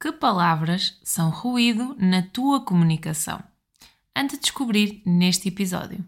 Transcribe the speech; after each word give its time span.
Que 0.00 0.10
palavras 0.10 0.98
são 1.04 1.28
ruído 1.28 1.94
na 1.98 2.22
tua 2.22 2.64
comunicação? 2.64 3.38
Ante 4.16 4.36
de 4.36 4.40
descobrir 4.40 5.02
neste 5.04 5.48
episódio. 5.48 6.02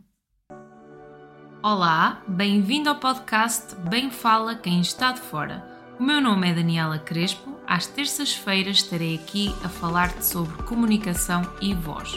Olá, 1.62 2.22
bem-vindo 2.26 2.88
ao 2.88 2.96
podcast 2.98 3.76
Bem 3.90 4.10
Fala 4.10 4.54
Quem 4.54 4.80
Está 4.80 5.12
de 5.12 5.20
Fora. 5.20 5.62
O 6.00 6.02
meu 6.02 6.22
nome 6.22 6.50
é 6.50 6.54
Daniela 6.54 6.98
Crespo. 6.98 7.54
Às 7.66 7.86
terças-feiras 7.86 8.78
estarei 8.78 9.16
aqui 9.16 9.54
a 9.62 9.68
falar-te 9.68 10.24
sobre 10.24 10.62
comunicação 10.62 11.42
e 11.60 11.74
voz. 11.74 12.12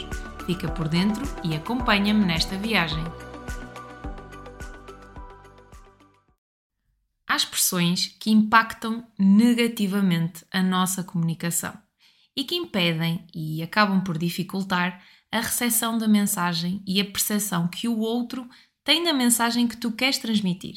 Fica 0.46 0.68
por 0.68 0.88
dentro 0.88 1.24
e 1.44 1.54
acompanha-me 1.54 2.24
nesta 2.24 2.56
viagem. 2.56 3.04
Há 7.36 7.44
expressões 7.44 8.16
que 8.18 8.30
impactam 8.30 9.06
negativamente 9.18 10.42
a 10.50 10.62
nossa 10.62 11.04
comunicação 11.04 11.76
e 12.34 12.44
que 12.44 12.54
impedem 12.54 13.26
e 13.34 13.62
acabam 13.62 14.02
por 14.02 14.16
dificultar 14.16 15.04
a 15.30 15.40
recepção 15.40 15.98
da 15.98 16.08
mensagem 16.08 16.82
e 16.86 16.98
a 16.98 17.04
percepção 17.04 17.68
que 17.68 17.88
o 17.88 17.98
outro 17.98 18.48
tem 18.82 19.04
da 19.04 19.12
mensagem 19.12 19.68
que 19.68 19.76
tu 19.76 19.92
queres 19.92 20.16
transmitir. 20.16 20.76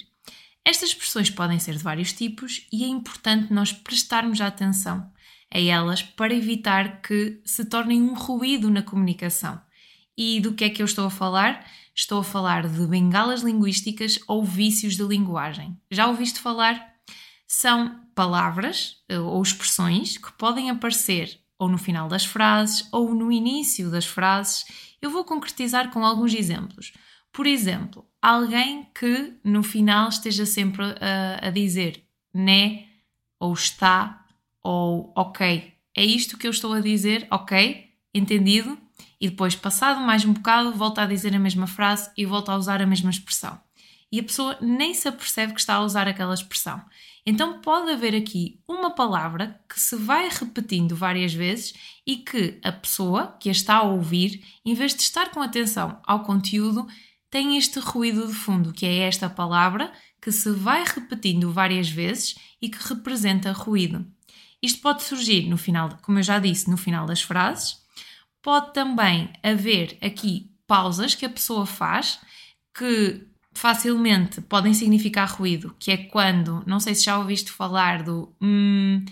Estas 0.66 0.90
expressões 0.90 1.30
podem 1.30 1.60
ser 1.60 1.78
de 1.78 1.82
vários 1.82 2.12
tipos 2.12 2.68
e 2.74 2.84
é 2.84 2.88
importante 2.88 3.54
nós 3.54 3.72
prestarmos 3.72 4.42
atenção 4.42 5.10
a 5.50 5.58
elas 5.62 6.04
para 6.04 6.36
evitar 6.36 7.02
que 7.02 7.42
se 7.46 7.64
tornem 7.64 8.02
um 8.02 8.14
ruído 8.14 8.70
na 8.70 8.84
comunicação. 8.84 9.62
E 10.18 10.42
do 10.42 10.54
que 10.54 10.66
é 10.66 10.70
que 10.70 10.82
eu 10.82 10.86
estou 10.86 11.06
a 11.06 11.10
falar? 11.10 11.66
Estou 12.00 12.22
a 12.22 12.24
falar 12.24 12.66
de 12.66 12.88
bengalas 12.88 13.42
linguísticas 13.42 14.20
ou 14.26 14.42
vícios 14.42 14.96
de 14.96 15.04
linguagem. 15.04 15.78
Já 15.92 16.08
ouviste 16.08 16.40
falar? 16.40 16.96
São 17.46 18.00
palavras 18.16 19.04
eh, 19.10 19.20
ou 19.20 19.42
expressões 19.42 20.18
que 20.18 20.32
podem 20.32 20.70
aparecer 20.70 21.42
ou 21.58 21.68
no 21.68 21.78
final 21.78 22.08
das 22.08 22.24
frases 22.24 22.88
ou 22.94 23.14
no 23.14 23.30
início 23.30 23.92
das 23.92 24.06
frases. 24.06 24.64
Eu 25.02 25.12
vou 25.12 25.26
concretizar 25.26 25.92
com 25.92 26.06
alguns 26.06 26.34
exemplos. 26.34 26.94
Por 27.34 27.46
exemplo, 27.46 28.08
alguém 28.22 28.88
que 28.98 29.34
no 29.44 29.62
final 29.62 30.08
esteja 30.08 30.46
sempre 30.46 30.86
a, 31.02 31.48
a 31.48 31.52
dizer 31.52 32.02
né, 32.34 32.86
ou 33.38 33.52
está, 33.52 34.26
ou 34.64 35.12
ok. 35.18 35.74
É 35.94 36.06
isto 36.06 36.38
que 36.38 36.48
eu 36.48 36.52
estou 36.52 36.72
a 36.72 36.80
dizer, 36.80 37.28
ok? 37.30 37.90
Entendido? 38.14 38.78
E 39.20 39.30
depois, 39.30 39.56
passado 39.56 40.00
mais 40.00 40.24
um 40.24 40.34
bocado, 40.34 40.72
volta 40.72 41.02
a 41.02 41.06
dizer 41.06 41.36
a 41.36 41.40
mesma 41.40 41.68
frase 41.68 42.10
e 42.18 42.26
volta 42.26 42.52
a 42.52 42.58
usar 42.58 42.82
a 42.82 42.86
mesma 42.86 43.10
expressão. 43.10 43.60
E 44.12 44.20
a 44.20 44.24
pessoa 44.24 44.58
nem 44.62 44.94
se 44.94 45.08
apercebe 45.08 45.54
que 45.54 45.60
está 45.60 45.76
a 45.76 45.84
usar 45.84 46.08
aquela 46.08 46.34
expressão. 46.34 46.82
Então 47.26 47.62
pode 47.62 47.92
haver 47.92 48.16
aqui 48.16 48.60
uma 48.68 48.92
palavra 48.92 49.60
que 49.70 49.80
se 49.80 49.96
vai 49.96 50.30
repetindo 50.30 50.96
várias 50.96 51.34
vezes 51.34 51.74
e 52.08 52.18
que 52.18 52.60
a 52.64 52.72
pessoa 52.72 53.38
que 53.40 53.50
a 53.50 53.52
está 53.52 53.76
a 53.76 53.84
ouvir, 53.84 54.44
em 54.66 54.74
vez 54.74 54.96
de 54.96 55.02
estar 55.02 55.30
com 55.30 55.42
atenção 55.42 56.00
ao 56.08 56.24
conteúdo, 56.24 56.88
tem 57.30 57.58
este 57.58 57.80
ruído 57.80 58.26
de 58.26 58.34
fundo, 58.34 58.74
que 58.74 58.86
é 58.86 59.00
esta 59.00 59.30
palavra 59.30 59.92
que 60.22 60.32
se 60.32 60.52
vai 60.52 60.84
repetindo 60.84 61.52
várias 61.52 61.90
vezes 61.90 62.36
e 62.62 62.70
que 62.70 62.88
representa 62.88 63.52
ruído. 63.52 64.06
Isto 64.62 64.82
pode 64.82 65.04
surgir 65.04 65.48
no 65.48 65.58
final, 65.58 65.98
como 66.02 66.20
eu 66.20 66.24
já 66.24 66.40
disse, 66.40 66.70
no 66.70 66.78
final 66.78 67.06
das 67.06 67.22
frases, 67.22 67.78
Pode 68.42 68.74
também 68.74 69.30
haver 69.44 69.98
aqui 70.02 70.52
pausas 70.66 71.16
que 71.16 71.26
a 71.26 71.30
pessoa 71.30 71.66
faz 71.66 72.20
que 72.78 73.28
facilmente 73.54 74.40
podem 74.42 74.74
significar 74.74 75.30
ruído, 75.30 75.76
que 75.78 75.92
é 75.92 75.98
quando, 75.98 76.64
não 76.66 76.80
sei 76.80 76.96
se 76.96 77.06
já 77.06 77.18
ouviste 77.18 77.52
falar 77.52 78.04
do 78.04 78.34
hum, 78.42 79.04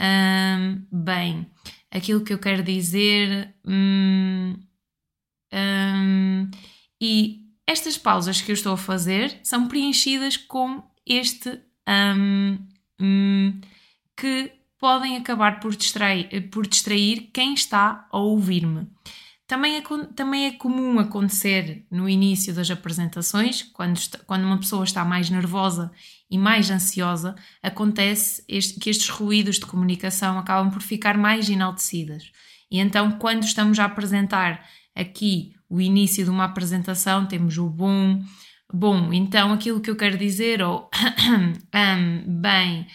hum, 0.00 0.86
bem, 0.92 1.50
aquilo 1.90 2.22
que 2.22 2.32
eu 2.32 2.38
quero 2.38 2.62
dizer, 2.62 3.54
hum, 3.66 4.54
hum, 5.52 6.50
e 7.00 7.40
estas 7.66 7.98
pausas 7.98 8.40
que 8.40 8.52
eu 8.52 8.54
estou 8.54 8.74
a 8.74 8.78
fazer 8.78 9.40
são 9.42 9.66
preenchidas 9.66 10.36
com 10.36 10.84
este 11.04 11.60
hum, 11.88 12.58
hum, 13.00 13.60
que 14.16 14.52
podem 14.78 15.16
acabar 15.16 15.60
por 15.60 15.74
distrair, 15.74 16.50
por 16.50 16.66
distrair 16.66 17.30
quem 17.32 17.54
está 17.54 18.06
a 18.10 18.18
ouvir-me. 18.18 18.86
Também 19.46 19.76
é, 19.76 19.82
também 20.14 20.46
é 20.46 20.52
comum 20.52 20.98
acontecer 20.98 21.86
no 21.88 22.08
início 22.08 22.52
das 22.52 22.68
apresentações, 22.68 23.62
quando, 23.62 23.96
está, 23.96 24.18
quando 24.26 24.44
uma 24.44 24.58
pessoa 24.58 24.82
está 24.82 25.04
mais 25.04 25.30
nervosa 25.30 25.92
e 26.28 26.36
mais 26.36 26.68
ansiosa, 26.68 27.36
acontece 27.62 28.44
este, 28.48 28.80
que 28.80 28.90
estes 28.90 29.08
ruídos 29.08 29.60
de 29.60 29.66
comunicação 29.66 30.36
acabam 30.36 30.70
por 30.72 30.82
ficar 30.82 31.16
mais 31.16 31.48
enaltecidas. 31.48 32.24
E 32.68 32.80
então, 32.80 33.12
quando 33.12 33.44
estamos 33.44 33.78
a 33.78 33.84
apresentar 33.84 34.66
aqui 34.96 35.54
o 35.68 35.80
início 35.80 36.24
de 36.24 36.30
uma 36.30 36.44
apresentação, 36.44 37.26
temos 37.26 37.56
o 37.56 37.68
bom, 37.68 38.20
bom, 38.72 39.12
então 39.12 39.52
aquilo 39.52 39.80
que 39.80 39.90
eu 39.90 39.96
quero 39.96 40.18
dizer, 40.18 40.60
ou 40.60 40.90
bem, 42.26 42.86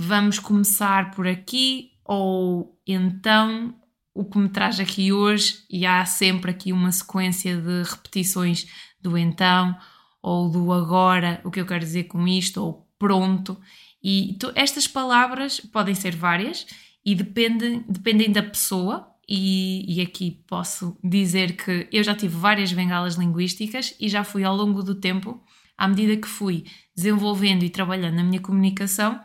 vamos 0.00 0.38
começar 0.38 1.10
por 1.10 1.26
aqui 1.26 1.90
ou 2.04 2.80
então 2.86 3.74
o 4.14 4.24
que 4.24 4.38
me 4.38 4.48
traz 4.48 4.78
aqui 4.78 5.12
hoje 5.12 5.64
e 5.68 5.84
há 5.84 6.04
sempre 6.04 6.52
aqui 6.52 6.72
uma 6.72 6.92
sequência 6.92 7.56
de 7.56 7.82
repetições 7.82 8.68
do 9.02 9.18
então 9.18 9.76
ou 10.22 10.48
do 10.48 10.72
agora, 10.72 11.40
o 11.44 11.50
que 11.50 11.60
eu 11.60 11.66
quero 11.66 11.84
dizer 11.84 12.04
com 12.04 12.28
isto, 12.28 12.62
ou 12.62 12.88
pronto. 12.96 13.58
E 14.00 14.38
estas 14.54 14.86
palavras 14.86 15.58
podem 15.58 15.96
ser 15.96 16.14
várias 16.14 16.64
e 17.04 17.16
dependem, 17.16 17.84
dependem 17.88 18.30
da 18.30 18.42
pessoa. 18.42 19.08
E, 19.28 19.84
e 19.96 20.00
aqui 20.00 20.42
posso 20.46 20.96
dizer 21.02 21.56
que 21.56 21.88
eu 21.92 22.04
já 22.04 22.14
tive 22.14 22.36
várias 22.36 22.72
bengalas 22.72 23.16
linguísticas 23.16 23.94
e 24.00 24.08
já 24.08 24.22
fui 24.22 24.44
ao 24.44 24.56
longo 24.56 24.82
do 24.82 24.94
tempo, 24.94 25.42
à 25.76 25.88
medida 25.88 26.16
que 26.16 26.28
fui 26.28 26.64
desenvolvendo 26.96 27.64
e 27.64 27.68
trabalhando 27.68 28.14
na 28.14 28.24
minha 28.24 28.40
comunicação, 28.40 29.20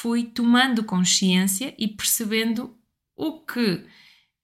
fui 0.00 0.22
tomando 0.22 0.84
consciência 0.84 1.74
e 1.76 1.88
percebendo 1.88 2.72
o 3.16 3.40
que 3.44 3.84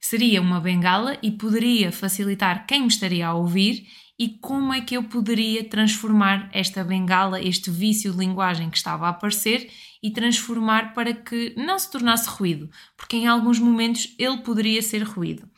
seria 0.00 0.42
uma 0.42 0.60
bengala 0.60 1.16
e 1.22 1.30
poderia 1.30 1.92
facilitar 1.92 2.66
quem 2.66 2.82
me 2.82 2.88
estaria 2.88 3.28
a 3.28 3.34
ouvir 3.34 3.86
e 4.18 4.30
como 4.40 4.72
é 4.72 4.80
que 4.80 4.96
eu 4.96 5.04
poderia 5.04 5.62
transformar 5.62 6.50
esta 6.52 6.82
bengala, 6.82 7.40
este 7.40 7.70
vício 7.70 8.10
de 8.10 8.18
linguagem 8.18 8.68
que 8.68 8.76
estava 8.76 9.06
a 9.06 9.10
aparecer 9.10 9.70
e 10.02 10.10
transformar 10.10 10.92
para 10.92 11.14
que 11.14 11.54
não 11.56 11.78
se 11.78 11.88
tornasse 11.88 12.28
ruído, 12.28 12.68
porque 12.96 13.16
em 13.16 13.28
alguns 13.28 13.60
momentos 13.60 14.12
ele 14.18 14.38
poderia 14.38 14.82
ser 14.82 15.04
ruído. 15.04 15.48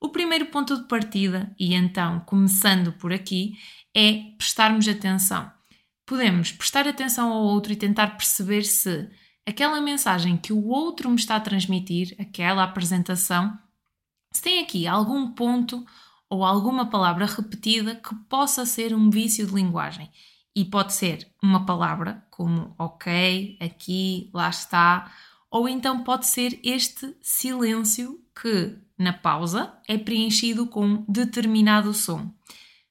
O 0.00 0.10
primeiro 0.10 0.46
ponto 0.46 0.76
de 0.76 0.86
partida, 0.86 1.52
e 1.58 1.74
então 1.74 2.20
começando 2.20 2.92
por 2.92 3.12
aqui, 3.12 3.54
é 3.96 4.32
prestarmos 4.38 4.86
atenção. 4.86 5.50
Podemos 6.06 6.52
prestar 6.52 6.86
atenção 6.86 7.32
ao 7.32 7.42
outro 7.42 7.72
e 7.72 7.76
tentar 7.76 8.16
perceber 8.16 8.62
se 8.62 9.10
aquela 9.50 9.80
mensagem 9.80 10.36
que 10.36 10.52
o 10.52 10.66
outro 10.68 11.10
me 11.10 11.16
está 11.16 11.36
a 11.36 11.40
transmitir, 11.40 12.14
aquela 12.18 12.62
apresentação, 12.62 13.58
se 14.32 14.42
tem 14.42 14.60
aqui 14.60 14.86
algum 14.86 15.32
ponto 15.32 15.84
ou 16.28 16.44
alguma 16.44 16.86
palavra 16.88 17.26
repetida 17.26 17.96
que 17.96 18.14
possa 18.28 18.64
ser 18.64 18.94
um 18.94 19.10
vício 19.10 19.46
de 19.46 19.52
linguagem. 19.52 20.10
E 20.54 20.64
pode 20.64 20.92
ser 20.92 21.28
uma 21.42 21.64
palavra 21.64 22.24
como 22.30 22.74
ok, 22.78 23.56
aqui, 23.60 24.30
lá 24.32 24.48
está, 24.48 25.12
ou 25.50 25.68
então 25.68 26.02
pode 26.02 26.26
ser 26.26 26.58
este 26.62 27.16
silêncio 27.20 28.20
que, 28.40 28.76
na 28.96 29.12
pausa, 29.12 29.74
é 29.88 29.98
preenchido 29.98 30.66
com 30.66 31.04
determinado 31.08 31.92
som. 31.92 32.32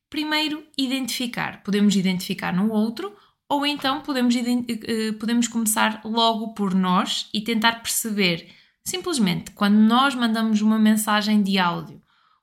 Primeiro, 0.10 0.64
identificar. 0.78 1.64
Podemos 1.64 1.96
identificar 1.96 2.52
no 2.54 2.72
outro 2.72 3.16
ou 3.50 3.66
então 3.66 4.02
podemos, 4.02 4.36
eh, 4.36 5.12
podemos 5.20 5.48
começar 5.48 6.02
logo 6.06 6.54
por 6.54 6.76
nós 6.76 7.28
e 7.34 7.42
tentar 7.42 7.82
perceber, 7.82 8.48
simplesmente, 8.86 9.52
quando 9.52 9.76
nós 9.76 10.14
mandamos 10.14 10.62
uma 10.62 10.78
mensagem 10.78 11.42
de 11.42 11.58
áudio, 11.58 12.00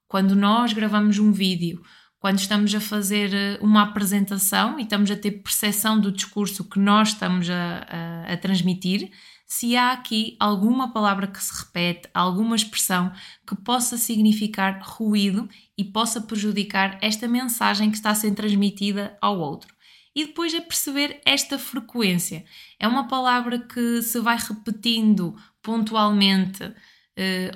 quando 0.09 0.35
nós 0.35 0.73
gravamos 0.73 1.19
um 1.21 1.31
vídeo, 1.31 1.81
quando 2.19 2.41
estamos 2.41 2.75
a 2.75 2.81
fazer 2.81 3.33
eh, 3.33 3.59
uma 3.63 3.83
apresentação 3.83 4.81
e 4.81 4.83
estamos 4.83 5.09
a 5.09 5.17
ter 5.17 5.31
percepção 5.31 6.01
do 6.01 6.11
discurso 6.11 6.69
que 6.69 6.81
nós 6.81 7.11
estamos 7.11 7.49
a, 7.49 7.87
a, 7.89 8.33
a 8.33 8.37
transmitir, 8.37 9.13
se 9.47 9.77
há 9.77 9.93
aqui 9.93 10.37
alguma 10.41 10.93
palavra 10.93 11.29
que 11.29 11.41
se 11.41 11.65
repete, 11.65 12.09
alguma 12.13 12.57
expressão 12.57 13.13
que 13.47 13.55
possa 13.55 13.97
significar 13.97 14.81
ruído 14.83 15.49
e 15.79 15.85
possa 15.85 16.21
prejudicar 16.21 16.99
esta 17.01 17.29
mensagem 17.29 17.93
que 17.93 17.97
está 17.97 18.11
a 18.11 18.15
ser 18.17 18.35
transmitida 18.35 19.17
ao 19.21 19.39
outro 19.39 19.76
e 20.17 20.25
depois 20.25 20.55
é 20.55 20.61
perceber 20.63 21.21
esta 21.27 21.59
frequência. 21.59 22.43
É 22.81 22.89
uma 22.89 23.07
palavra 23.07 23.59
que 23.59 24.01
se 24.01 24.19
vai 24.19 24.39
repetindo 24.39 25.37
pontualmente, 25.63 26.65
uh, 26.65 26.75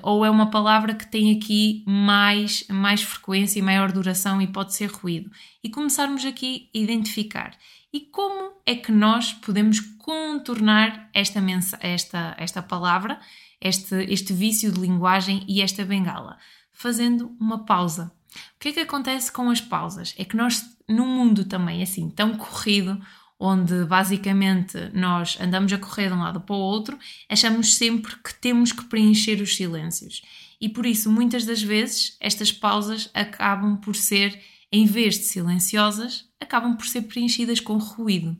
ou 0.02 0.26
é 0.26 0.30
uma 0.30 0.50
palavra 0.50 0.94
que 0.94 1.10
tem 1.10 1.34
aqui 1.34 1.82
mais, 1.86 2.66
mais 2.68 3.00
frequência 3.02 3.58
e 3.58 3.62
maior 3.62 3.90
duração 3.90 4.42
e 4.42 4.46
pode 4.46 4.74
ser 4.74 4.90
ruído. 4.90 5.30
E 5.64 5.70
começarmos 5.70 6.22
aqui 6.26 6.68
a 6.74 6.78
identificar. 6.78 7.56
E 7.90 8.00
como 8.00 8.52
é 8.66 8.74
que 8.74 8.92
nós 8.92 9.32
podemos 9.32 9.80
contornar 9.80 11.08
esta, 11.14 11.40
esta, 11.80 12.34
esta 12.38 12.62
palavra, 12.62 13.18
este, 13.58 13.94
este 14.04 14.34
vício 14.34 14.70
de 14.70 14.78
linguagem 14.78 15.46
e 15.48 15.62
esta 15.62 15.82
bengala? 15.82 16.36
Fazendo 16.74 17.34
uma 17.40 17.64
pausa. 17.64 18.12
O 18.56 18.60
que 18.60 18.68
é 18.68 18.72
que 18.72 18.80
acontece 18.80 19.32
com 19.32 19.50
as 19.50 19.60
pausas? 19.60 20.14
É 20.16 20.24
que 20.24 20.36
nós, 20.36 20.62
num 20.90 21.06
mundo 21.06 21.44
também 21.44 21.82
assim 21.82 22.10
tão 22.10 22.36
corrido, 22.36 23.00
onde 23.38 23.84
basicamente 23.86 24.76
nós 24.92 25.38
andamos 25.40 25.72
a 25.72 25.78
correr 25.78 26.08
de 26.08 26.14
um 26.14 26.20
lado 26.20 26.40
para 26.40 26.54
o 26.54 26.58
outro, 26.58 26.98
achamos 27.28 27.74
sempre 27.74 28.14
que 28.16 28.34
temos 28.34 28.72
que 28.72 28.84
preencher 28.84 29.40
os 29.40 29.56
silêncios. 29.56 30.20
E 30.60 30.68
por 30.68 30.84
isso, 30.84 31.10
muitas 31.10 31.46
das 31.46 31.62
vezes, 31.62 32.16
estas 32.20 32.52
pausas 32.52 33.08
acabam 33.14 33.78
por 33.78 33.96
ser, 33.96 34.38
em 34.70 34.84
vez 34.84 35.14
de 35.14 35.24
silenciosas, 35.24 36.26
acabam 36.38 36.76
por 36.76 36.86
ser 36.86 37.02
preenchidas 37.02 37.60
com 37.60 37.78
ruído. 37.78 38.36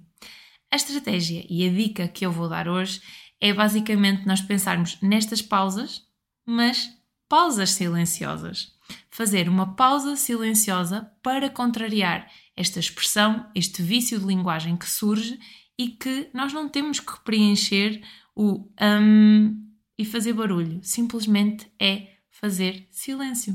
A 0.70 0.76
estratégia 0.76 1.47
e 1.49 1.67
a 1.67 1.73
dica 1.73 2.06
que 2.06 2.26
eu 2.26 2.31
vou 2.31 2.49
dar 2.49 2.69
hoje 2.69 3.00
é 3.41 3.55
basicamente 3.55 4.26
nós 4.26 4.43
pensarmos 4.43 4.99
nestas 5.00 5.41
pausas, 5.41 6.02
mas 6.44 6.91
pausas 7.26 7.70
silenciosas. 7.70 8.75
Fazer 9.11 9.49
uma 9.49 9.75
pausa 9.75 10.17
silenciosa 10.17 11.11
para 11.23 11.51
contrariar 11.51 12.31
esta 12.57 12.79
expressão, 12.79 13.51
este 13.55 13.83
vício 13.83 14.19
de 14.19 14.27
linguagem 14.27 14.77
que 14.77 14.89
surge 14.89 15.39
e 15.79 15.89
que 15.89 16.29
nós 16.35 16.53
não 16.53 16.69
temos 16.69 17.01
que 17.01 17.19
preencher 17.25 18.03
o 18.35 18.69
um 18.81 19.67
e 19.99 20.05
fazer 20.05 20.33
barulho, 20.33 20.81
simplesmente 20.83 21.71
é 21.79 22.17
fazer 22.31 22.89
silêncio. 22.91 23.55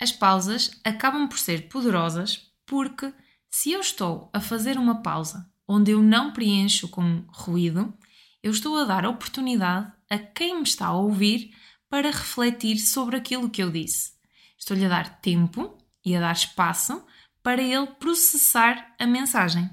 As 0.00 0.12
pausas 0.12 0.70
acabam 0.84 1.28
por 1.28 1.38
ser 1.38 1.68
poderosas 1.68 2.52
porque 2.66 3.12
se 3.50 3.72
eu 3.72 3.80
estou 3.80 4.30
a 4.32 4.40
fazer 4.40 4.76
uma 4.76 5.02
pausa 5.02 5.48
onde 5.66 5.92
eu 5.92 6.02
não 6.02 6.32
preencho 6.32 6.88
com 6.88 7.24
ruído, 7.28 7.92
eu 8.42 8.50
estou 8.50 8.76
a 8.76 8.84
dar 8.84 9.06
oportunidade 9.06 9.92
a 10.10 10.18
quem 10.18 10.56
me 10.56 10.62
está 10.62 10.86
a 10.86 10.96
ouvir 10.96 11.54
para 11.88 12.10
refletir 12.10 12.78
sobre 12.78 13.16
aquilo 13.16 13.50
que 13.50 13.62
eu 13.62 13.70
disse. 13.70 14.12
Estou-lhe 14.58 14.84
a 14.84 14.88
dar 14.88 15.20
tempo 15.20 15.76
e 16.04 16.16
a 16.16 16.20
dar 16.20 16.32
espaço 16.32 17.04
para 17.42 17.62
ele 17.62 17.86
processar 17.86 18.94
a 18.98 19.06
mensagem. 19.06 19.68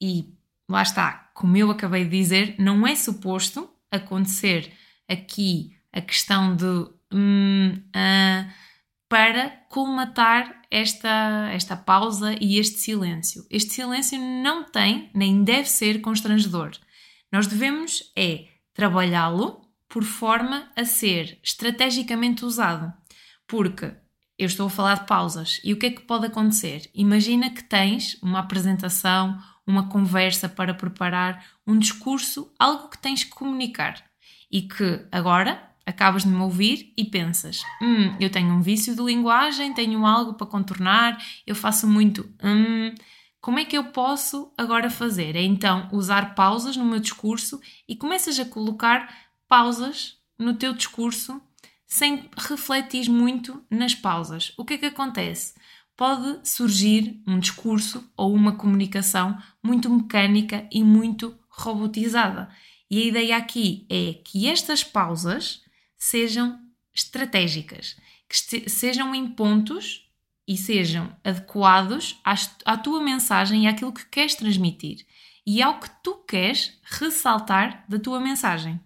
E 0.00 0.32
lá 0.68 0.82
está, 0.82 1.30
como 1.34 1.56
eu 1.56 1.70
acabei 1.70 2.04
de 2.04 2.10
dizer, 2.10 2.54
não 2.58 2.86
é 2.86 2.94
suposto 2.94 3.68
acontecer 3.90 4.72
aqui 5.08 5.76
a 5.92 6.00
questão 6.00 6.54
de 6.54 6.88
hum, 7.12 7.72
uh, 7.88 8.52
para 9.08 9.50
colmatar 9.70 10.62
esta, 10.70 11.50
esta 11.52 11.76
pausa 11.76 12.36
e 12.40 12.58
este 12.58 12.78
silêncio. 12.78 13.46
Este 13.50 13.72
silêncio 13.72 14.18
não 14.18 14.64
tem 14.64 15.10
nem 15.14 15.42
deve 15.42 15.68
ser 15.68 16.00
constrangedor. 16.00 16.72
Nós 17.32 17.46
devemos 17.46 18.12
é 18.16 18.46
trabalhá-lo 18.74 19.65
por 19.96 20.04
forma 20.04 20.70
a 20.76 20.84
ser 20.84 21.38
estrategicamente 21.42 22.44
usado. 22.44 22.92
Porque 23.48 23.94
eu 24.38 24.44
estou 24.44 24.66
a 24.66 24.70
falar 24.70 24.96
de 24.96 25.06
pausas. 25.06 25.58
E 25.64 25.72
o 25.72 25.78
que 25.78 25.86
é 25.86 25.90
que 25.90 26.02
pode 26.02 26.26
acontecer? 26.26 26.90
Imagina 26.94 27.48
que 27.48 27.64
tens 27.64 28.18
uma 28.22 28.40
apresentação, 28.40 29.38
uma 29.66 29.88
conversa 29.88 30.50
para 30.50 30.74
preparar 30.74 31.42
um 31.66 31.78
discurso, 31.78 32.52
algo 32.58 32.90
que 32.90 32.98
tens 32.98 33.24
que 33.24 33.30
comunicar 33.30 34.04
e 34.52 34.60
que 34.60 35.06
agora 35.10 35.66
acabas 35.86 36.24
de 36.24 36.28
me 36.28 36.42
ouvir 36.42 36.92
e 36.94 37.02
pensas: 37.02 37.62
hum, 37.80 38.14
eu 38.20 38.28
tenho 38.28 38.52
um 38.52 38.60
vício 38.60 38.94
de 38.94 39.02
linguagem, 39.02 39.72
tenho 39.72 40.04
algo 40.04 40.34
para 40.34 40.46
contornar, 40.46 41.16
eu 41.46 41.54
faço 41.54 41.88
muito 41.88 42.30
hum. 42.44 42.92
Como 43.46 43.60
é 43.60 43.64
que 43.64 43.78
eu 43.78 43.84
posso 43.84 44.52
agora 44.58 44.90
fazer? 44.90 45.36
É 45.36 45.42
então 45.42 45.88
usar 45.92 46.34
pausas 46.34 46.76
no 46.76 46.84
meu 46.84 46.98
discurso 46.98 47.60
e 47.88 47.94
começas 47.94 48.40
a 48.40 48.44
colocar 48.44 49.08
pausas 49.48 50.18
no 50.38 50.54
teu 50.54 50.74
discurso 50.74 51.40
sem 51.86 52.28
refletir 52.36 53.08
muito 53.08 53.64
nas 53.70 53.94
pausas. 53.94 54.52
O 54.56 54.64
que 54.64 54.74
é 54.74 54.78
que 54.78 54.86
acontece? 54.86 55.54
Pode 55.96 56.46
surgir 56.46 57.22
um 57.26 57.38
discurso 57.38 58.04
ou 58.16 58.34
uma 58.34 58.56
comunicação 58.56 59.38
muito 59.62 59.88
mecânica 59.88 60.68
e 60.70 60.82
muito 60.82 61.38
robotizada. 61.48 62.50
E 62.90 63.02
a 63.02 63.04
ideia 63.06 63.36
aqui 63.36 63.86
é 63.88 64.14
que 64.24 64.46
estas 64.46 64.84
pausas 64.84 65.62
sejam 65.96 66.60
estratégicas, 66.92 67.96
que 68.28 68.68
sejam 68.68 69.14
em 69.14 69.26
pontos 69.28 70.06
e 70.46 70.56
sejam 70.56 71.16
adequados 71.24 72.20
à 72.64 72.76
tua 72.76 73.02
mensagem 73.02 73.64
e 73.64 73.66
àquilo 73.66 73.92
que 73.92 74.06
queres 74.06 74.34
transmitir 74.34 75.06
e 75.46 75.62
ao 75.62 75.80
que 75.80 75.88
tu 76.02 76.14
queres 76.26 76.78
ressaltar 76.82 77.84
da 77.88 77.98
tua 77.98 78.20
mensagem. 78.20 78.80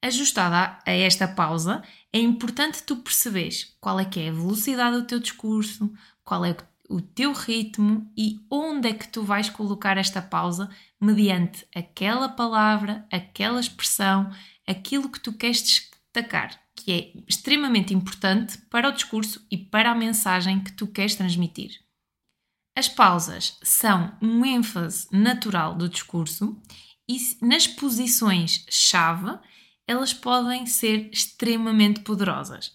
Ajustada 0.00 0.78
a 0.86 0.92
esta 0.92 1.26
pausa, 1.26 1.82
é 2.12 2.20
importante 2.20 2.82
tu 2.84 2.96
perceberes 2.96 3.76
qual 3.80 3.98
é 3.98 4.04
que 4.04 4.20
é 4.20 4.28
a 4.28 4.32
velocidade 4.32 4.96
do 4.96 5.06
teu 5.06 5.18
discurso, 5.18 5.92
qual 6.24 6.44
é 6.44 6.56
o 6.88 7.00
teu 7.00 7.32
ritmo 7.32 8.10
e 8.16 8.40
onde 8.50 8.88
é 8.88 8.94
que 8.94 9.08
tu 9.08 9.22
vais 9.22 9.50
colocar 9.50 9.98
esta 9.98 10.22
pausa 10.22 10.70
mediante 11.00 11.66
aquela 11.74 12.28
palavra, 12.28 13.06
aquela 13.12 13.60
expressão, 13.60 14.30
aquilo 14.66 15.10
que 15.10 15.20
tu 15.20 15.32
queres 15.32 15.62
destacar, 15.62 16.58
que 16.74 16.92
é 16.92 17.12
extremamente 17.28 17.92
importante 17.92 18.56
para 18.70 18.88
o 18.88 18.92
discurso 18.92 19.44
e 19.50 19.58
para 19.58 19.90
a 19.90 19.94
mensagem 19.94 20.62
que 20.62 20.72
tu 20.72 20.86
queres 20.86 21.16
transmitir. 21.16 21.80
As 22.76 22.88
pausas 22.88 23.58
são 23.62 24.16
um 24.22 24.44
ênfase 24.44 25.08
natural 25.10 25.74
do 25.74 25.88
discurso 25.88 26.56
e 27.08 27.18
nas 27.42 27.66
posições-chave 27.66 29.36
elas 29.88 30.12
podem 30.12 30.66
ser 30.66 31.08
extremamente 31.10 32.00
poderosas. 32.00 32.72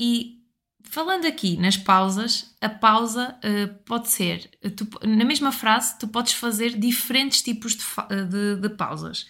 E 0.00 0.40
falando 0.82 1.26
aqui 1.26 1.56
nas 1.58 1.76
pausas, 1.76 2.56
a 2.60 2.68
pausa 2.68 3.38
uh, 3.44 3.74
pode 3.84 4.08
ser, 4.08 4.50
tu, 4.74 4.88
na 5.06 5.24
mesma 5.24 5.52
frase, 5.52 5.98
tu 5.98 6.08
podes 6.08 6.32
fazer 6.32 6.78
diferentes 6.78 7.42
tipos 7.42 7.76
de, 7.76 7.84
de, 8.28 8.56
de 8.56 8.70
pausas. 8.70 9.26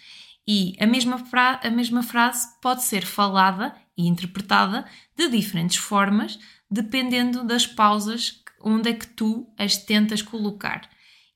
E 0.46 0.76
a 0.78 0.86
mesma, 0.86 1.18
fra 1.18 1.60
a 1.62 1.70
mesma 1.70 2.04
frase 2.04 2.48
pode 2.62 2.84
ser 2.84 3.04
falada 3.04 3.74
e 3.98 4.06
interpretada 4.06 4.86
de 5.16 5.28
diferentes 5.28 5.76
formas, 5.76 6.38
dependendo 6.70 7.44
das 7.44 7.66
pausas 7.66 8.44
onde 8.60 8.90
é 8.90 8.92
que 8.92 9.06
tu 9.08 9.52
as 9.58 9.76
tentas 9.76 10.22
colocar. 10.22 10.88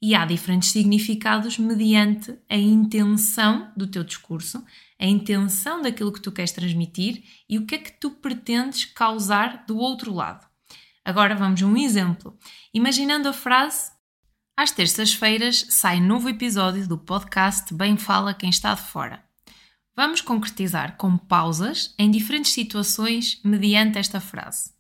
E 0.03 0.15
há 0.15 0.25
diferentes 0.25 0.71
significados 0.71 1.59
mediante 1.59 2.35
a 2.49 2.57
intenção 2.57 3.71
do 3.77 3.87
teu 3.87 4.03
discurso, 4.03 4.65
a 4.99 5.05
intenção 5.05 5.83
daquilo 5.83 6.13
que 6.13 6.21
tu 6.21 6.33
queres 6.33 6.53
transmitir 6.53 7.23
e 7.49 7.59
o 7.59 7.67
que 7.67 7.75
é 7.75 7.79
que 7.79 7.93
tu 7.93 8.11
pretendes 8.11 8.87
causar 8.87 9.65
do 9.67 9.77
outro 9.77 10.13
lado. 10.15 10.49
Agora 11.05 11.35
vamos 11.35 11.63
a 11.63 11.67
um 11.67 11.77
exemplo. 11.77 12.39
Imaginando 12.73 13.29
a 13.29 13.33
frase: 13.33 13.91
Às 14.57 14.71
terças-feiras 14.71 15.67
sai 15.69 16.01
novo 16.01 16.29
episódio 16.29 16.87
do 16.89 16.97
podcast 16.97 17.75
Bem 17.75 17.97
Fala 17.97 18.33
Quem 18.33 18.49
Está 18.49 18.75
de 18.75 18.83
Fora. 18.83 19.23
Vamos 19.95 20.23
concretizar 20.23 20.97
com 20.97 21.19
pausas 21.19 21.95
em 21.99 22.11
diferentes 22.11 22.53
situações 22.53 23.39
mediante 23.45 23.99
esta 23.99 24.21
frase. 24.21 24.73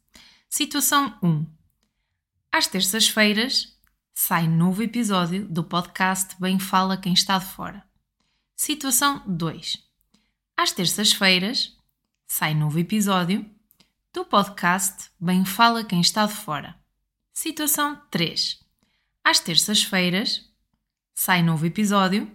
Situação 0.48 1.14
1. 1.22 1.46
Às 2.52 2.66
terças-feiras 2.66 3.76
sai 4.14 4.46
novo 4.46 4.82
episódio 4.82 5.46
do 5.48 5.64
podcast 5.64 6.36
Bem 6.40 6.58
Fala 6.58 6.96
Quem 6.96 7.12
Está 7.12 7.38
de 7.38 7.46
Fora. 7.46 7.84
Situação 8.56 9.22
2. 9.26 9.78
Às 10.56 10.72
terças-feiras 10.72 11.76
sai 12.26 12.54
novo 12.54 12.78
episódio 12.78 13.48
do 14.12 14.24
podcast 14.24 15.10
Bem 15.18 15.44
Fala 15.44 15.84
Quem 15.84 16.00
Está 16.00 16.26
de 16.26 16.34
Fora. 16.34 16.76
Situação 17.32 18.00
3. 18.10 18.60
Às 19.24 19.40
terças-feiras 19.40 20.48
sai 21.14 21.42
novo 21.42 21.64
episódio 21.66 22.30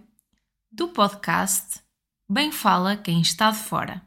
do 0.70 0.88
podcast 0.88 1.80
Bem 2.28 2.50
Fala 2.50 2.96
Quem 2.96 3.20
Está 3.20 3.50
de 3.50 3.58
Fora. 3.58 4.02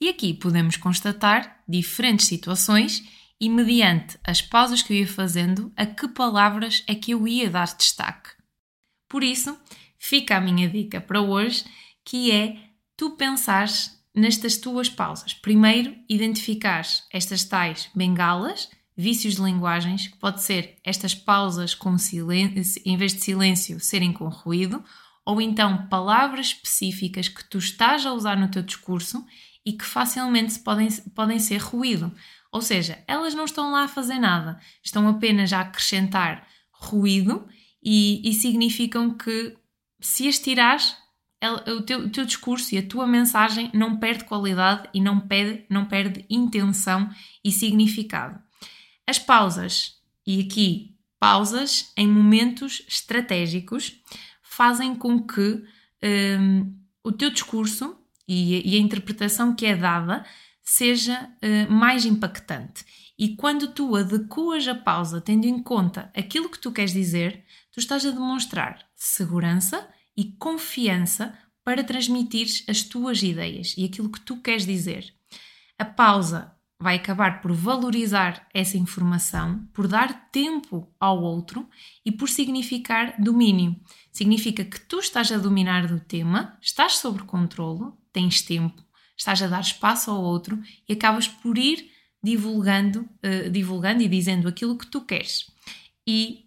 E 0.00 0.08
aqui 0.08 0.32
podemos 0.32 0.76
constatar 0.76 1.62
diferentes 1.68 2.26
situações 2.26 3.02
e, 3.40 3.48
mediante 3.48 4.18
as 4.24 4.42
pausas 4.42 4.82
que 4.82 4.92
eu 4.92 4.98
ia 4.98 5.06
fazendo, 5.06 5.72
a 5.76 5.86
que 5.86 6.08
palavras 6.08 6.82
é 6.86 6.94
que 6.94 7.12
eu 7.12 7.26
ia 7.26 7.48
dar 7.48 7.76
destaque. 7.76 8.30
Por 9.08 9.22
isso, 9.22 9.56
fica 9.98 10.36
a 10.36 10.40
minha 10.40 10.68
dica 10.68 11.00
para 11.00 11.20
hoje, 11.20 11.64
que 12.04 12.30
é 12.30 12.56
tu 12.96 13.10
pensares 13.10 13.96
nestas 14.14 14.56
tuas 14.56 14.88
pausas. 14.88 15.32
Primeiro, 15.32 15.96
identificares 16.08 17.04
estas 17.12 17.44
tais 17.44 17.88
bengalas, 17.94 18.68
vícios 18.96 19.36
de 19.36 19.42
linguagens, 19.42 20.08
que 20.08 20.16
pode 20.16 20.42
ser 20.42 20.76
estas 20.84 21.14
pausas 21.14 21.74
com 21.74 21.96
silêncio, 21.96 22.82
em 22.84 22.96
vez 22.96 23.14
de 23.14 23.20
silêncio, 23.20 23.78
serem 23.78 24.12
com 24.12 24.28
ruído, 24.28 24.82
ou 25.24 25.40
então 25.40 25.86
palavras 25.88 26.46
específicas 26.46 27.28
que 27.28 27.44
tu 27.44 27.58
estás 27.58 28.04
a 28.04 28.12
usar 28.12 28.36
no 28.36 28.50
teu 28.50 28.62
discurso 28.62 29.24
e 29.64 29.74
que 29.74 29.84
facilmente 29.84 30.58
podem, 30.60 30.88
podem 31.14 31.38
ser 31.38 31.58
ruído. 31.58 32.12
Ou 32.50 32.62
seja, 32.62 33.02
elas 33.06 33.34
não 33.34 33.44
estão 33.44 33.70
lá 33.70 33.84
a 33.84 33.88
fazer 33.88 34.18
nada, 34.18 34.58
estão 34.82 35.08
apenas 35.08 35.52
a 35.52 35.60
acrescentar 35.60 36.46
ruído 36.70 37.46
e, 37.82 38.28
e 38.28 38.32
significam 38.32 39.16
que 39.16 39.56
se 40.00 40.28
as 40.28 40.38
tirares, 40.38 40.96
o 41.66 41.82
teu, 41.82 42.00
o 42.00 42.10
teu 42.10 42.24
discurso 42.24 42.74
e 42.74 42.78
a 42.78 42.86
tua 42.86 43.06
mensagem 43.06 43.70
não 43.74 43.98
perde 43.98 44.24
qualidade 44.24 44.88
e 44.94 45.00
não 45.00 45.20
perde, 45.20 45.64
não 45.68 45.84
perde 45.84 46.24
intenção 46.30 47.10
e 47.44 47.52
significado. 47.52 48.40
As 49.06 49.18
pausas, 49.18 49.96
e 50.26 50.42
aqui 50.42 50.94
pausas 51.18 51.92
em 51.96 52.06
momentos 52.06 52.84
estratégicos, 52.88 54.00
fazem 54.42 54.94
com 54.94 55.22
que 55.22 55.64
um, 56.40 56.74
o 57.02 57.12
teu 57.12 57.30
discurso 57.30 57.96
e, 58.26 58.74
e, 58.74 58.76
a 58.76 58.80
interpretação 58.80 59.54
que 59.54 59.64
é 59.64 59.74
dada 59.74 60.24
seja 60.68 61.30
uh, 61.42 61.72
mais 61.72 62.04
impactante. 62.04 62.84
E 63.18 63.34
quando 63.36 63.68
tu 63.68 63.96
adequas 63.96 64.68
a 64.68 64.74
pausa 64.74 65.18
tendo 65.18 65.46
em 65.46 65.62
conta 65.62 66.12
aquilo 66.14 66.50
que 66.50 66.58
tu 66.58 66.70
queres 66.70 66.92
dizer, 66.92 67.42
tu 67.72 67.80
estás 67.80 68.04
a 68.04 68.10
demonstrar 68.10 68.86
segurança 68.94 69.88
e 70.14 70.24
confiança 70.32 71.36
para 71.64 71.82
transmitir 71.82 72.46
as 72.68 72.82
tuas 72.82 73.22
ideias 73.22 73.74
e 73.78 73.84
aquilo 73.86 74.12
que 74.12 74.20
tu 74.20 74.42
queres 74.42 74.66
dizer. 74.66 75.14
A 75.78 75.86
pausa 75.86 76.54
vai 76.78 76.96
acabar 76.96 77.40
por 77.40 77.52
valorizar 77.52 78.46
essa 78.52 78.76
informação, 78.76 79.66
por 79.72 79.88
dar 79.88 80.28
tempo 80.30 80.86
ao 81.00 81.22
outro 81.22 81.66
e 82.04 82.12
por 82.12 82.28
significar 82.28 83.14
domínio. 83.18 83.74
Significa 84.12 84.64
que 84.64 84.80
tu 84.80 84.98
estás 84.98 85.32
a 85.32 85.38
dominar 85.38 85.86
do 85.86 85.98
tema, 85.98 86.58
estás 86.60 86.98
sob 86.98 87.22
controlo, 87.22 87.98
tens 88.12 88.42
tempo, 88.42 88.86
estás 89.18 89.42
a 89.42 89.48
dar 89.48 89.60
espaço 89.60 90.10
ao 90.10 90.22
outro 90.22 90.58
e 90.88 90.92
acabas 90.92 91.26
por 91.26 91.58
ir 91.58 91.90
divulgando, 92.22 93.00
uh, 93.00 93.50
divulgando 93.50 94.02
e 94.02 94.08
dizendo 94.08 94.48
aquilo 94.48 94.78
que 94.78 94.86
tu 94.86 95.00
queres. 95.00 95.50
E 96.06 96.46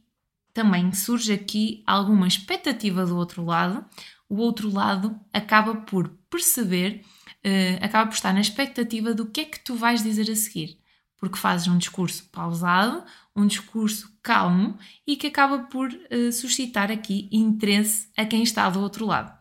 também 0.54 0.92
surge 0.94 1.34
aqui 1.34 1.84
alguma 1.86 2.28
expectativa 2.28 3.06
do 3.06 3.16
outro 3.16 3.44
lado, 3.44 3.86
o 4.28 4.38
outro 4.38 4.72
lado 4.72 5.20
acaba 5.34 5.76
por 5.76 6.10
perceber, 6.30 7.04
uh, 7.46 7.84
acaba 7.86 8.10
por 8.10 8.16
estar 8.16 8.34
na 8.34 8.42
expectativa 8.42 9.14
do 9.14 9.26
que 9.26 9.42
é 9.42 9.46
que 9.46 9.60
tu 9.60 9.76
vais 9.76 10.02
dizer 10.02 10.30
a 10.32 10.36
seguir, 10.36 10.78
porque 11.18 11.38
fazes 11.38 11.68
um 11.68 11.78
discurso 11.78 12.30
pausado, 12.32 13.04
um 13.36 13.48
discurso 13.48 14.12
calmo 14.22 14.78
e 15.06 15.16
que 15.16 15.28
acaba 15.28 15.60
por 15.60 15.90
uh, 15.90 16.32
suscitar 16.32 16.92
aqui 16.92 17.30
interesse 17.32 18.10
a 18.18 18.26
quem 18.26 18.44
está 18.44 18.70
do 18.70 18.82
outro 18.82 19.06
lado. 19.06 19.32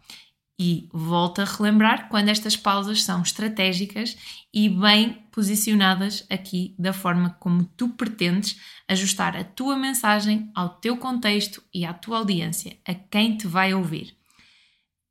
E 0.62 0.90
volto 0.92 1.40
a 1.40 1.46
relembrar 1.46 2.10
quando 2.10 2.28
estas 2.28 2.54
pausas 2.54 3.02
são 3.02 3.22
estratégicas 3.22 4.14
e 4.52 4.68
bem 4.68 5.24
posicionadas 5.32 6.26
aqui 6.28 6.74
da 6.78 6.92
forma 6.92 7.30
como 7.40 7.64
tu 7.64 7.88
pretendes 7.88 8.60
ajustar 8.86 9.34
a 9.34 9.42
tua 9.42 9.74
mensagem 9.74 10.50
ao 10.54 10.68
teu 10.68 10.98
contexto 10.98 11.64
e 11.72 11.86
à 11.86 11.94
tua 11.94 12.18
audiência, 12.18 12.76
a 12.86 12.92
quem 12.92 13.38
te 13.38 13.46
vai 13.46 13.72
ouvir. 13.72 14.14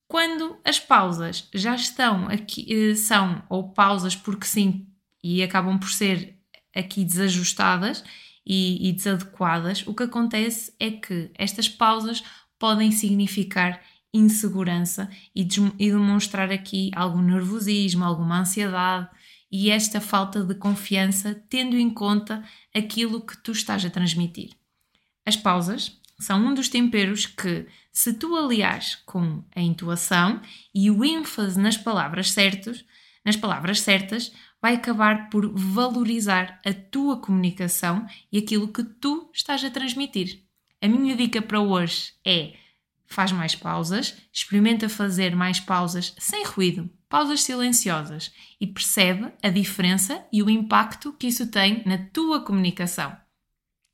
Quando 0.08 0.56
as 0.64 0.80
pausas 0.80 1.50
já 1.52 1.74
estão 1.74 2.28
aqui, 2.28 2.68
eh, 2.72 2.94
são 2.94 3.42
ou 3.50 3.74
pausas 3.74 4.16
porque 4.16 4.46
sim 4.46 4.86
e 5.24 5.42
acabam 5.42 5.80
por 5.80 5.90
ser 5.90 6.38
aqui 6.76 7.04
desajustadas 7.04 8.04
e, 8.46 8.88
e 8.88 8.94
desadequadas, 8.94 9.84
o 9.88 9.96
que 9.96 10.04
acontece 10.04 10.72
é 10.80 10.92
que 10.92 11.32
estas 11.34 11.68
pausas 11.68 12.24
podem 12.60 12.92
significar 12.92 13.82
insegurança 14.14 15.10
e, 15.36 15.48
e 15.78 15.92
demonstrar 15.92 16.52
aqui 16.52 16.92
algum 16.96 17.22
nervosismo, 17.22 18.04
alguma 18.04 18.40
ansiedade 18.40 19.10
e 19.52 19.70
esta 19.70 20.00
falta 20.00 20.44
de 20.44 20.54
confiança, 20.56 21.42
tendo 21.50 21.76
em 21.76 21.90
conta 21.90 22.44
aquilo 22.74 23.22
que 23.22 23.38
tu 23.38 23.52
estás 23.52 23.84
a 23.84 23.90
transmitir. 23.90 24.52
As 25.26 25.36
pausas 25.36 26.00
são 26.20 26.46
um 26.46 26.54
dos 26.54 26.70
temperos 26.70 27.26
que, 27.26 27.66
se 27.92 28.14
tu 28.14 28.36
aliares 28.36 28.96
com 29.06 29.44
a 29.56 29.62
intuação 29.62 30.42
e 30.74 30.92
o 30.92 31.04
ênfase 31.04 31.60
nas 31.60 31.78
palavras 31.78 32.32
certas, 32.32 32.86
nas 33.26 33.36
palavras 33.36 33.82
certas, 33.82 34.32
vai 34.62 34.76
acabar 34.76 35.30
por 35.30 35.52
valorizar 35.54 36.60
a 36.66 36.74
tua 36.74 37.18
comunicação 37.18 38.06
e 38.32 38.38
aquilo 38.38 38.68
que 38.68 38.84
tu 38.84 39.30
estás 39.34 39.64
a 39.64 39.70
transmitir. 39.70 40.44
A 40.82 40.88
minha 40.88 41.16
dica 41.16 41.42
para 41.42 41.60
hoje 41.60 42.14
é 42.26 42.54
faz 43.10 43.32
mais 43.32 43.56
pausas, 43.56 44.16
experimenta 44.32 44.88
fazer 44.88 45.36
mais 45.36 45.60
pausas 45.60 46.16
sem 46.20 46.46
ruído, 46.46 46.90
pausas 47.10 47.44
silenciosas 47.44 48.32
e 48.62 48.68
percebe 48.68 49.34
a 49.42 49.50
diferença 49.50 50.24
e 50.32 50.44
o 50.44 50.50
impacto 50.50 51.12
que 51.14 51.28
isso 51.28 51.48
tem 51.48 51.84
na 51.86 51.98
tua 51.98 52.42
comunicação. 52.42 53.16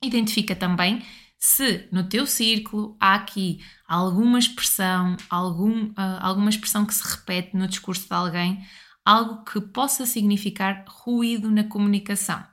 Identifica 0.03 0.55
também 0.55 1.01
se 1.37 1.87
no 1.91 2.07
teu 2.07 2.27
círculo 2.27 2.97
há 2.99 3.15
aqui 3.15 3.63
alguma 3.87 4.37
expressão, 4.37 5.15
algum, 5.29 5.85
uh, 5.91 6.19
alguma 6.19 6.49
expressão 6.49 6.85
que 6.85 6.93
se 6.93 7.07
repete 7.07 7.55
no 7.55 7.67
discurso 7.67 8.07
de 8.07 8.13
alguém, 8.13 8.65
algo 9.03 9.45
que 9.45 9.61
possa 9.61 10.05
significar 10.05 10.83
ruído 10.87 11.49
na 11.49 11.63
comunicação. 11.63 12.43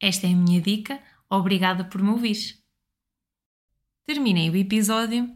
Esta 0.00 0.26
é 0.26 0.32
a 0.32 0.36
minha 0.36 0.60
dica. 0.60 1.00
Obrigada 1.30 1.84
por 1.84 2.02
me 2.02 2.10
ouvir. 2.10 2.58
Terminei 4.06 4.50
o 4.50 4.56
episódio 4.56 5.35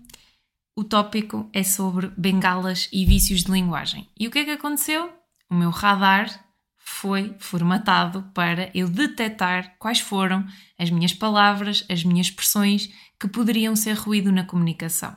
o 0.80 0.84
tópico 0.84 1.46
é 1.52 1.62
sobre 1.62 2.10
bengalas 2.16 2.88
e 2.90 3.04
vícios 3.04 3.44
de 3.44 3.52
linguagem. 3.52 4.08
E 4.18 4.26
o 4.26 4.30
que 4.30 4.38
é 4.38 4.44
que 4.46 4.50
aconteceu? 4.52 5.12
O 5.50 5.54
meu 5.54 5.68
radar 5.68 6.42
foi 6.78 7.36
formatado 7.38 8.22
para 8.32 8.70
eu 8.72 8.88
detectar 8.88 9.76
quais 9.78 10.00
foram 10.00 10.42
as 10.78 10.88
minhas 10.88 11.12
palavras, 11.12 11.84
as 11.90 12.02
minhas 12.02 12.28
expressões 12.28 12.90
que 13.20 13.28
poderiam 13.28 13.76
ser 13.76 13.92
ruído 13.92 14.32
na 14.32 14.42
comunicação. 14.42 15.14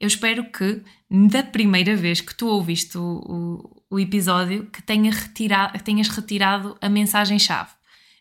Eu 0.00 0.06
espero 0.06 0.50
que, 0.50 0.82
da 1.10 1.42
primeira 1.42 1.94
vez 1.94 2.22
que 2.22 2.34
tu 2.34 2.46
ouviste 2.46 2.96
o, 2.96 3.02
o, 3.90 3.96
o 3.96 4.00
episódio, 4.00 4.64
que 4.70 4.82
tenha 4.82 5.12
retirado, 5.12 5.78
tenhas 5.80 6.08
retirado 6.08 6.74
a 6.80 6.88
mensagem-chave. 6.88 7.72